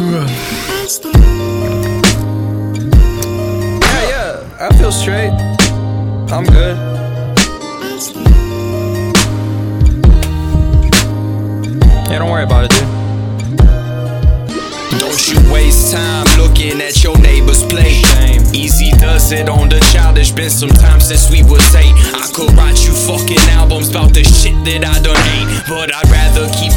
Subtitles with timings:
[0.00, 0.26] Yeah,
[4.08, 5.30] yeah, I feel straight.
[6.32, 6.74] I'm good.
[12.08, 12.88] Yeah, don't worry about it, dude.
[14.98, 18.06] Don't you waste time looking at your neighbor's plate.
[18.06, 18.42] Shame.
[18.54, 20.30] Easy does it on the childish.
[20.30, 21.94] Been some time since we was eight.
[22.14, 25.62] I could write you fucking albums about the shit that I done hate.
[25.68, 26.72] But I'd rather keep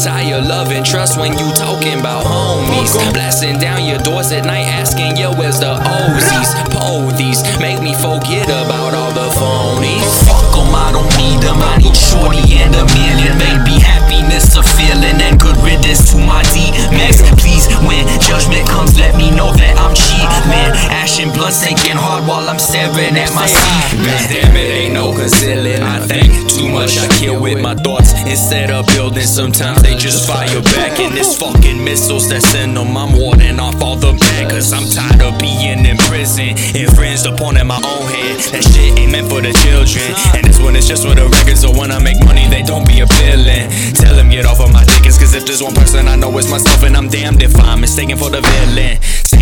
[0.00, 2.96] entire love and trust when you talking about homies.
[3.12, 6.54] Blasting down your doors at night asking, yo, where's the Ozies?
[6.72, 10.08] Polies make me forget about all the phonies.
[10.26, 10.59] Fuck
[21.70, 24.28] Ash and blood sinking hard while I'm staring at my semen.
[24.28, 25.82] Damn it, ain't no concealing.
[25.82, 26.98] I think too much.
[26.98, 29.22] I kill with my thoughts instead of building.
[29.22, 32.96] Sometimes they just fire back, and it's fucking missiles that in them.
[32.96, 36.56] I'm warding off all the bad, cause I'm tired of being in prison.
[36.74, 38.40] Infringed upon in my own head.
[38.52, 40.10] That shit ain't meant for the children.
[40.34, 42.86] And this one is just for the records, so when I make money, they don't
[42.86, 43.70] be appealing.
[43.94, 46.50] Tell them get off of my dick, cause if there's one person I know it's
[46.50, 48.98] myself, and I'm damned if I'm mistaken for the villain.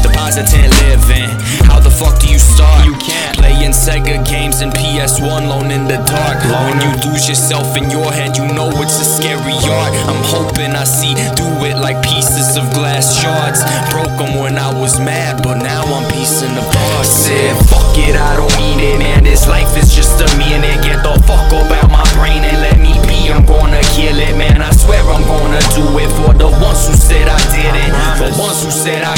[0.00, 1.28] Safe deposit and living.
[1.66, 2.86] How the fuck do you start?
[2.86, 3.36] You can't.
[3.36, 6.40] Playing Sega games and PS1 alone in the dark.
[6.44, 9.92] When you lose yourself in your head, you know it's a scary art.
[10.08, 13.60] I'm hoping I see through it like pieces of glass shards.
[13.90, 17.06] Broke them when I was mad, but now I'm piecing apart.
[17.06, 19.24] Said, fuck it, I don't need it, man.
[19.24, 20.82] This life is just a minute.
[20.84, 23.28] Get the fuck up out my brain and let me be.
[23.30, 24.62] I'm gonna kill it, man.
[24.62, 27.92] I swear I'm gonna do it for the ones who said I didn't.
[28.18, 29.09] For the ones who said I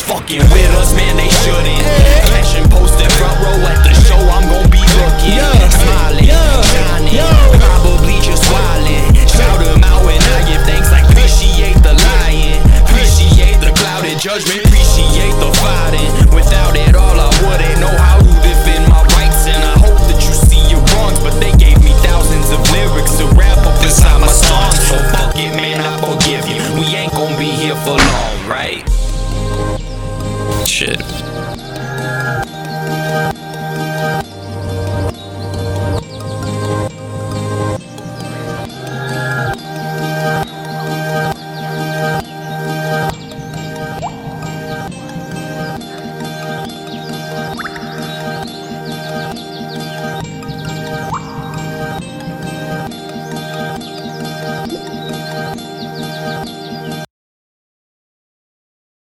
[0.00, 1.82] 'em fucking with us, man, they shouldn't.
[2.30, 5.40] Passion posted front row at the show, I'm gonna be looking.
[5.70, 6.28] Smiling,
[6.72, 7.20] shining,
[7.58, 9.28] probably just wildin'.
[9.28, 12.60] Shout 'em out when I give thanks, like appreciate the lying.
[12.84, 16.10] Appreciate the clouded judgment, appreciate the fighting.
[16.32, 19.46] Without it all, I wouldn't know how to defend my rights.
[19.46, 23.16] And I hope that you see your wrongs, but they gave me thousands of lyrics
[23.18, 24.78] to wrap up inside my songs.
[24.88, 26.60] So fuck it, man, I forgive you.
[26.78, 28.84] We ain't gonna be here for long, right?
[30.70, 31.02] Shit.